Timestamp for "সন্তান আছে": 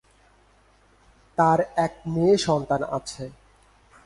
2.37-3.23